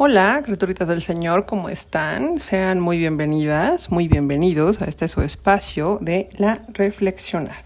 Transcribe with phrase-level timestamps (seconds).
[0.00, 2.38] Hola, criaturitas del Señor, ¿cómo están?
[2.38, 7.64] Sean muy bienvenidas, muy bienvenidos a este su espacio de la reflexionada.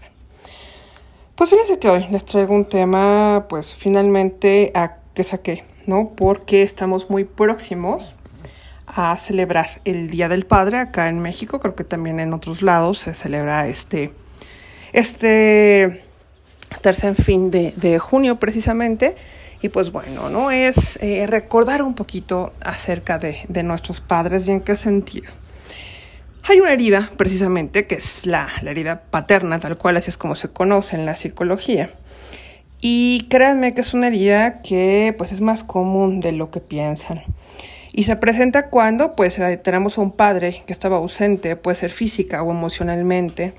[1.35, 6.13] Pues fíjense que hoy les traigo un tema, pues finalmente a que saqué, ¿no?
[6.15, 8.15] Porque estamos muy próximos
[8.87, 12.97] a celebrar el Día del Padre acá en México, creo que también en otros lados
[12.97, 14.11] se celebra este,
[14.91, 16.03] este
[16.81, 19.15] tercer fin de, de junio precisamente.
[19.63, 20.51] Y pues bueno, ¿no?
[20.51, 25.31] Es eh, recordar un poquito acerca de, nuestros padres y en qué sentido.
[26.43, 30.35] Hay una herida, precisamente, que es la, la herida paterna, tal cual así es como
[30.35, 31.91] se conoce en la psicología.
[32.81, 37.23] Y créanme que es una herida que pues es más común de lo que piensan.
[37.93, 41.91] Y se presenta cuando pues eh, tenemos a un padre que estaba ausente, puede ser
[41.91, 43.53] física o emocionalmente,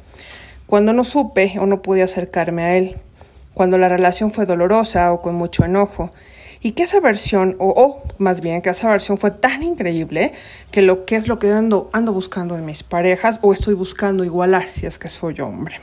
[0.66, 2.98] cuando no supe o no pude acercarme a él
[3.54, 6.10] cuando la relación fue dolorosa o con mucho enojo,
[6.60, 10.32] y que esa versión, o, o, más bien que esa versión fue tan increíble
[10.70, 14.24] que lo que es lo que ando, ando buscando en mis parejas o estoy buscando
[14.24, 15.80] igualar si es que soy hombre.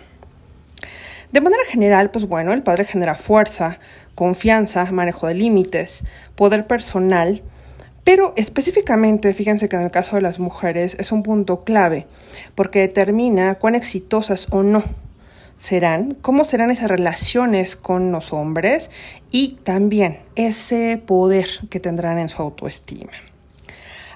[1.31, 3.77] De manera general, pues bueno, el padre genera fuerza,
[4.15, 6.03] confianza, manejo de límites,
[6.35, 7.43] poder personal,
[8.03, 12.07] pero específicamente, fíjense que en el caso de las mujeres es un punto clave,
[12.55, 14.83] porque determina cuán exitosas o no
[15.61, 18.89] serán, cómo serán esas relaciones con los hombres
[19.29, 23.11] y también ese poder que tendrán en su autoestima.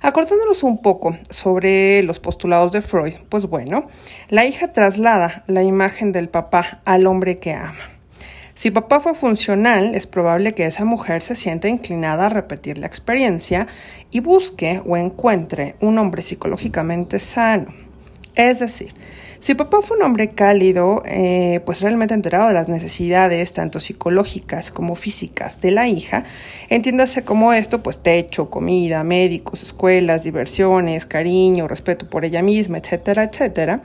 [0.02, 3.84] Acordándonos un poco sobre los postulados de Freud, pues bueno,
[4.28, 7.92] la hija traslada la imagen del papá al hombre que ama.
[8.56, 12.88] Si papá fue funcional, es probable que esa mujer se sienta inclinada a repetir la
[12.88, 13.68] experiencia
[14.10, 17.72] y busque o encuentre un hombre psicológicamente sano.
[18.34, 18.94] Es decir,
[19.46, 24.72] si papá fue un hombre cálido, eh, pues realmente enterado de las necesidades, tanto psicológicas
[24.72, 26.24] como físicas, de la hija,
[26.68, 33.26] entiéndase como esto, pues techo, comida, médicos, escuelas, diversiones, cariño, respeto por ella misma, etcétera,
[33.26, 33.84] etcétera,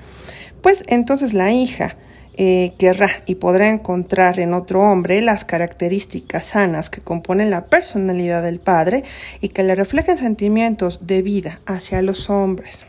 [0.63, 1.99] pues entonces la hija
[2.39, 8.43] eh, querrá y podrá encontrar en otro hombre las características sanas que componen la personalidad
[8.43, 9.05] del padre
[9.43, 12.87] y que le reflejen sentimientos de vida hacia los hombres.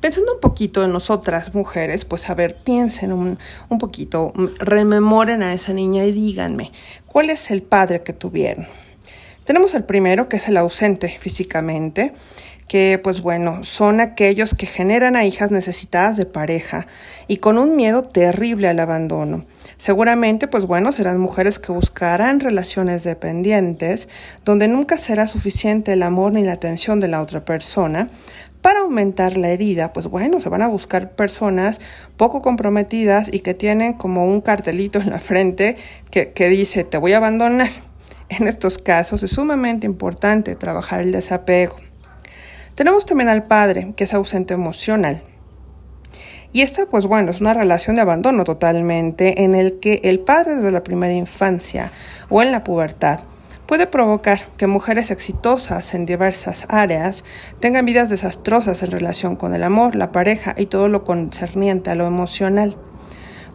[0.00, 3.38] Pensando un poquito en nosotras mujeres, pues a ver, piensen un,
[3.68, 6.72] un poquito, rememoren a esa niña y díganme,
[7.06, 8.66] ¿cuál es el padre que tuvieron?
[9.44, 12.14] Tenemos el primero, que es el ausente físicamente,
[12.70, 16.86] que pues bueno, son aquellos que generan a hijas necesitadas de pareja
[17.26, 19.44] y con un miedo terrible al abandono.
[19.76, 24.08] Seguramente, pues bueno, serán mujeres que buscarán relaciones dependientes,
[24.44, 28.08] donde nunca será suficiente el amor ni la atención de la otra persona,
[28.62, 31.80] para aumentar la herida, pues bueno, se van a buscar personas
[32.16, 35.76] poco comprometidas y que tienen como un cartelito en la frente
[36.10, 37.70] que, que dice te voy a abandonar.
[38.28, 41.74] En estos casos es sumamente importante trabajar el desapego.
[42.76, 45.24] Tenemos también al padre, que es ausente emocional.
[46.52, 50.56] Y esta, pues bueno, es una relación de abandono totalmente en el que el padre
[50.56, 51.90] desde la primera infancia
[52.28, 53.20] o en la pubertad
[53.70, 57.24] puede provocar que mujeres exitosas en diversas áreas
[57.60, 61.94] tengan vidas desastrosas en relación con el amor, la pareja y todo lo concerniente a
[61.94, 62.76] lo emocional.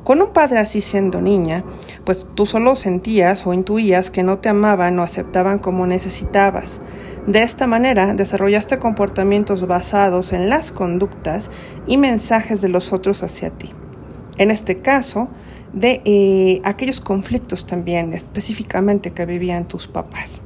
[0.06, 1.66] Con un padre así siendo niña,
[2.06, 6.80] pues tú solo sentías o intuías que no te amaban o aceptaban como necesitabas.
[7.28, 11.52] De esta manera desarrollaste comportamientos basados en las conductas
[11.88, 13.74] y mensajes de los otros hacia ti.
[14.38, 15.28] En este caso,
[15.76, 20.42] de eh, aquellos conflictos también específicamente que vivían tus papás.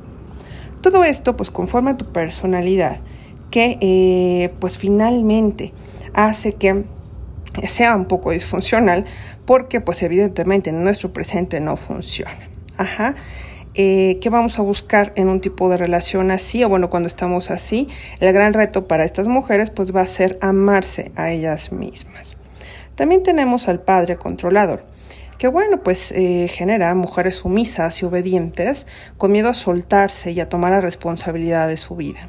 [0.82, 3.00] Todo esto pues conforma tu personalidad
[3.52, 5.72] que eh, pues finalmente
[6.14, 6.86] hace que
[7.68, 9.06] sea un poco disfuncional
[9.46, 12.50] porque pues evidentemente en nuestro presente no funciona.
[12.78, 13.14] Ajá.
[13.76, 16.64] Eh, ¿Qué vamos a buscar en un tipo de relación así?
[16.64, 17.88] O bueno, cuando estamos así,
[18.20, 22.39] el gran reto para estas mujeres pues va a ser amarse a ellas mismas.
[23.00, 24.84] También tenemos al padre controlador
[25.38, 28.88] que bueno, pues eh, genera mujeres sumisas y obedientes
[29.18, 32.28] con miedo a soltarse y a tomar la responsabilidad de su vida.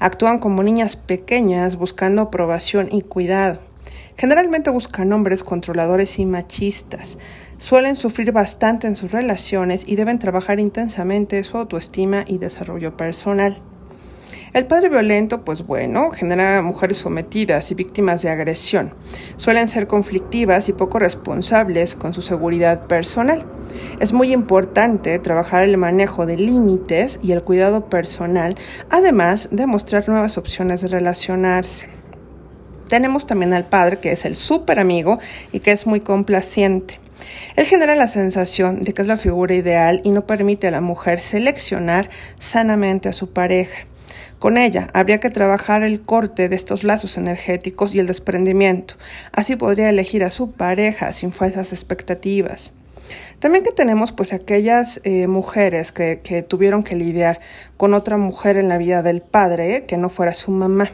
[0.00, 3.60] Actúan como niñas pequeñas buscando aprobación y cuidado.
[4.16, 7.18] Generalmente buscan hombres controladores y machistas.
[7.58, 13.62] Suelen sufrir bastante en sus relaciones y deben trabajar intensamente su autoestima y desarrollo personal.
[14.52, 18.94] El padre violento, pues bueno, genera mujeres sometidas y víctimas de agresión.
[19.36, 23.44] Suelen ser conflictivas y poco responsables con su seguridad personal.
[24.00, 28.56] Es muy importante trabajar el manejo de límites y el cuidado personal,
[28.90, 31.88] además de mostrar nuevas opciones de relacionarse.
[32.88, 35.18] Tenemos también al padre que es el súper amigo
[35.52, 37.00] y que es muy complaciente.
[37.56, 40.80] Él genera la sensación de que es la figura ideal y no permite a la
[40.80, 42.08] mujer seleccionar
[42.38, 43.86] sanamente a su pareja.
[44.38, 48.94] Con ella habría que trabajar el corte de estos lazos energéticos y el desprendimiento.
[49.32, 52.72] Así podría elegir a su pareja sin falsas expectativas.
[53.40, 57.40] También que tenemos pues aquellas eh, mujeres que, que tuvieron que lidiar
[57.76, 60.90] con otra mujer en la vida del padre que no fuera su mamá.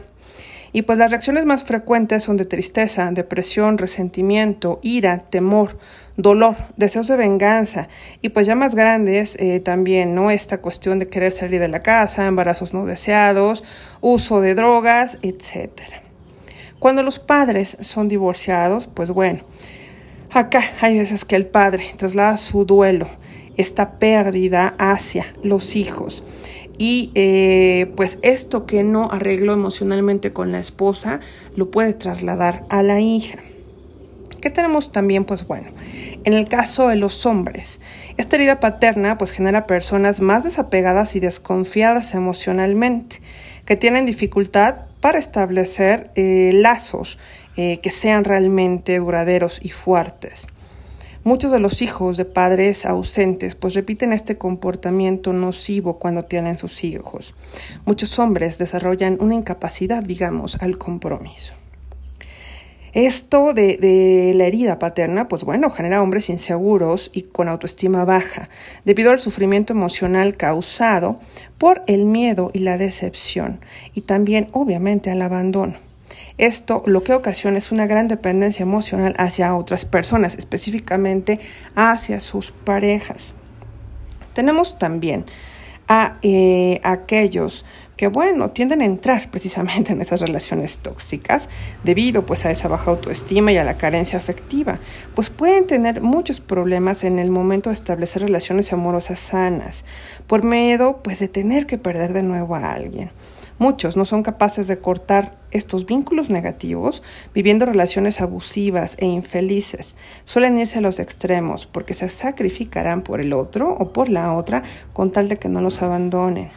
[0.75, 5.77] Y pues las reacciones más frecuentes son de tristeza, depresión, resentimiento, ira, temor,
[6.17, 7.87] dolor, deseos de venganza
[8.21, 10.31] y pues ya más grandes eh, también, ¿no?
[10.31, 13.63] Esta cuestión de querer salir de la casa, embarazos no deseados,
[14.01, 15.71] uso de drogas, etc.
[16.77, 19.45] Cuando los padres son divorciados, pues bueno,
[20.29, 23.07] acá hay veces que el padre traslada su duelo,
[23.55, 26.21] esta pérdida hacia los hijos
[26.77, 31.19] y eh, pues esto que no arregló emocionalmente con la esposa
[31.55, 33.39] lo puede trasladar a la hija.
[34.41, 35.25] ¿Qué tenemos también?
[35.25, 35.69] Pues bueno,
[36.23, 37.79] en el caso de los hombres,
[38.17, 43.21] esta herida paterna pues genera personas más desapegadas y desconfiadas emocionalmente,
[43.65, 47.17] que tienen dificultad para establecer eh, lazos
[47.57, 50.47] eh, que sean realmente duraderos y fuertes.
[51.25, 56.83] Muchos de los hijos de padres ausentes pues repiten este comportamiento nocivo cuando tienen sus
[56.83, 57.33] hijos.
[57.83, 61.55] Muchos hombres desarrollan una incapacidad, digamos, al compromiso.
[62.93, 68.47] Esto de, de, la herida paterna, pues bueno, genera hombres inseguros y con autoestima baja,
[68.83, 71.19] debido al sufrimiento emocional causado
[71.57, 73.61] por el miedo y la decepción,
[73.95, 75.84] y también obviamente al abandono.
[76.37, 81.39] Esto lo que ocasiona es una gran dependencia emocional hacia otras personas, específicamente
[81.75, 83.33] hacia sus parejas.
[84.33, 85.25] Tenemos también
[85.87, 87.65] a eh, aquellos
[87.95, 91.49] que bueno, tienden a entrar precisamente en esas relaciones tóxicas
[91.83, 94.79] debido pues a esa baja autoestima y a la carencia afectiva,
[95.13, 99.85] pues pueden tener muchos problemas en el momento de establecer relaciones amorosas sanas,
[100.27, 103.11] por miedo pues de tener que perder de nuevo a alguien.
[103.57, 107.03] Muchos no son capaces de cortar estos vínculos negativos
[107.33, 109.95] viviendo relaciones abusivas e infelices.
[110.25, 114.61] Suelen irse a los extremos porque se sacrificarán por el otro o por la otra
[114.91, 116.49] con tal de que no los abandonen.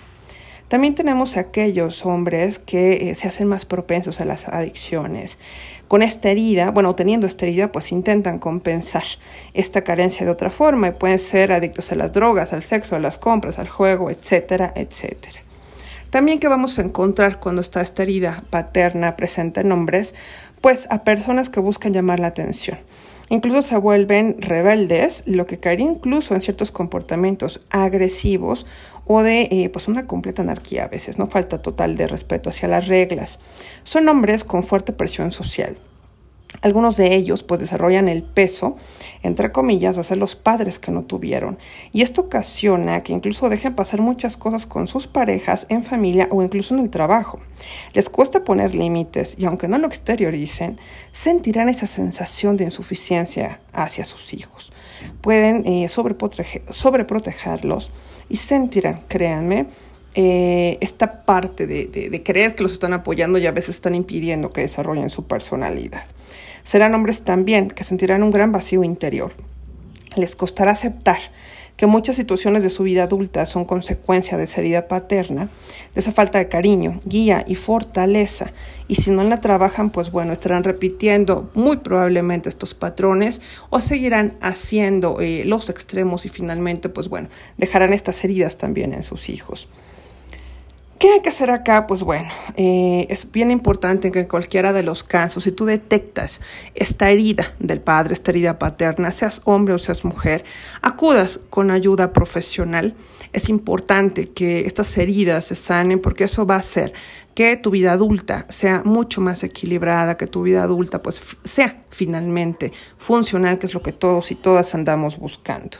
[0.66, 5.38] También tenemos aquellos hombres que eh, se hacen más propensos a las adicciones.
[5.86, 9.04] Con esta herida, bueno, teniendo esta herida, pues intentan compensar
[9.54, 12.98] esta carencia de otra forma y pueden ser adictos a las drogas, al sexo, a
[12.98, 15.47] las compras, al juego, etcétera, etcétera.
[16.10, 20.14] También que vamos a encontrar cuando está esta herida paterna presente en hombres,
[20.60, 22.78] pues a personas que buscan llamar la atención.
[23.30, 28.64] Incluso se vuelven rebeldes, lo que caería incluso en ciertos comportamientos agresivos
[29.06, 32.68] o de eh, pues una completa anarquía a veces, no falta total de respeto hacia
[32.68, 33.38] las reglas.
[33.82, 35.76] Son hombres con fuerte presión social.
[36.62, 38.76] Algunos de ellos pues desarrollan el peso,
[39.22, 41.58] entre comillas, de ser los padres que no tuvieron.
[41.92, 46.42] Y esto ocasiona que incluso dejen pasar muchas cosas con sus parejas, en familia o
[46.42, 47.38] incluso en el trabajo.
[47.92, 50.80] Les cuesta poner límites y aunque no lo exterioricen,
[51.12, 54.72] sentirán esa sensación de insuficiencia hacia sus hijos.
[55.20, 57.90] Pueden eh, sobreprotegerlos
[58.28, 59.66] y sentirán, créanme,
[60.20, 64.62] eh, esta parte de, creer que los están apoyando y a veces están impidiendo que
[64.62, 66.02] desarrollen su personalidad.
[66.64, 69.30] Serán hombres también que sentirán un gran vacío interior.
[70.16, 71.18] Les costará aceptar
[71.76, 75.50] que muchas situaciones de su vida adulta son consecuencia de esa herida paterna,
[75.94, 78.50] de esa falta de cariño, guía y fortaleza.
[78.88, 83.40] Y si no la trabajan, pues bueno, estarán repitiendo muy probablemente estos patrones
[83.70, 89.04] o seguirán haciendo eh, los extremos y finalmente, pues bueno, dejarán estas heridas también en
[89.04, 89.68] sus hijos.
[90.98, 91.86] ¿Qué hay que hacer acá?
[91.86, 96.40] Pues bueno, eh, es bien importante que en cualquiera de los casos, si tú detectas
[96.74, 100.42] esta herida del padre, esta herida paterna, seas hombre o seas mujer,
[100.82, 102.96] acudas con ayuda profesional.
[103.32, 106.92] Es importante que estas heridas se sanen porque eso va a hacer
[107.32, 112.72] que tu vida adulta sea mucho más equilibrada, que tu vida adulta pues sea finalmente
[112.96, 115.78] funcional, que es lo que todos y todas andamos buscando.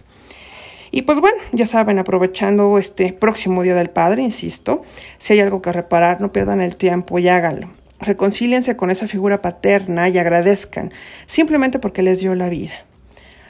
[0.90, 4.83] Y pues bueno, ya saben, aprovechando este próximo Día del Padre, insisto,
[5.18, 7.71] si hay algo que reparar, no pierdan el tiempo y háganlo.
[8.00, 10.92] Reconcíliense con esa figura paterna y agradezcan,
[11.26, 12.73] simplemente porque les dio la vida.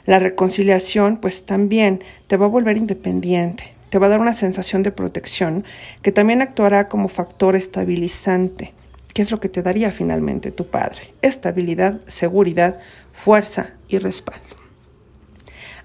[0.05, 4.81] La reconciliación, pues también te va a volver independiente, te va a dar una sensación
[4.81, 5.65] de protección
[6.01, 8.73] que también actuará como factor estabilizante,
[9.13, 11.13] que es lo que te daría finalmente tu padre.
[11.21, 12.79] Estabilidad, seguridad,
[13.13, 14.58] fuerza y respaldo.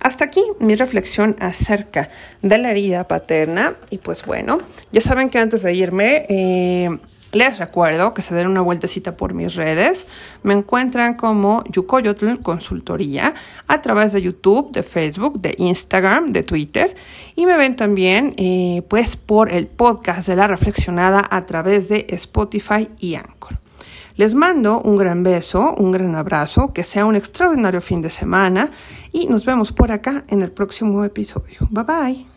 [0.04, 2.10] Hasta aquí mi reflexión acerca
[2.42, 3.74] de la herida paterna.
[3.88, 4.58] Y pues bueno,
[4.92, 6.90] ya saben que antes de irme, eh,
[7.32, 10.06] Les recuerdo que se den una vueltecita por mis redes.
[10.44, 13.32] Me encuentran como Yukoyotl Consultoría
[13.66, 16.94] a través de YouTube, de Facebook, de Instagram, de Twitter.
[17.34, 22.06] Y me ven también eh, pues por el podcast de la reflexionada a través de
[22.10, 23.63] Spotify y Anchor.
[24.16, 28.70] Les mando un gran beso, un gran abrazo, que sea un extraordinario fin de semana
[29.12, 31.68] y nos vemos por acá en el próximo episodio.
[31.70, 32.33] Bye bye.